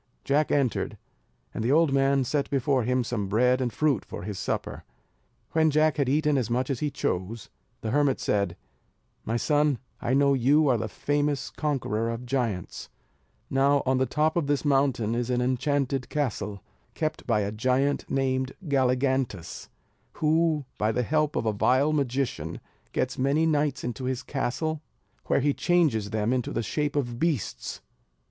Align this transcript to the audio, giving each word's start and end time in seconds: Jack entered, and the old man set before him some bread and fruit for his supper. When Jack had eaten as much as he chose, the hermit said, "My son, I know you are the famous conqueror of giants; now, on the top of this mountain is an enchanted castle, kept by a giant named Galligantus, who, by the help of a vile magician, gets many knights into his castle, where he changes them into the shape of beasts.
Jack 0.23 0.51
entered, 0.51 0.97
and 1.53 1.63
the 1.63 1.71
old 1.71 1.93
man 1.93 2.23
set 2.23 2.49
before 2.49 2.81
him 2.81 3.03
some 3.03 3.27
bread 3.29 3.61
and 3.61 3.71
fruit 3.71 4.03
for 4.03 4.23
his 4.23 4.39
supper. 4.39 4.83
When 5.51 5.69
Jack 5.69 5.97
had 5.97 6.09
eaten 6.09 6.39
as 6.39 6.49
much 6.49 6.71
as 6.71 6.79
he 6.79 6.89
chose, 6.89 7.51
the 7.81 7.91
hermit 7.91 8.19
said, 8.19 8.57
"My 9.25 9.37
son, 9.37 9.77
I 10.01 10.15
know 10.15 10.33
you 10.33 10.67
are 10.69 10.77
the 10.79 10.87
famous 10.87 11.51
conqueror 11.51 12.09
of 12.09 12.25
giants; 12.25 12.89
now, 13.51 13.83
on 13.85 13.99
the 13.99 14.07
top 14.07 14.35
of 14.35 14.47
this 14.47 14.65
mountain 14.65 15.13
is 15.13 15.29
an 15.29 15.39
enchanted 15.39 16.09
castle, 16.09 16.63
kept 16.95 17.27
by 17.27 17.41
a 17.41 17.51
giant 17.51 18.09
named 18.09 18.55
Galligantus, 18.67 19.69
who, 20.13 20.65
by 20.79 20.91
the 20.91 21.03
help 21.03 21.35
of 21.35 21.45
a 21.45 21.53
vile 21.53 21.93
magician, 21.93 22.59
gets 22.91 23.19
many 23.19 23.45
knights 23.45 23.83
into 23.83 24.05
his 24.05 24.23
castle, 24.23 24.81
where 25.27 25.41
he 25.41 25.53
changes 25.53 26.09
them 26.09 26.33
into 26.33 26.51
the 26.51 26.63
shape 26.63 26.95
of 26.95 27.19
beasts. 27.19 27.81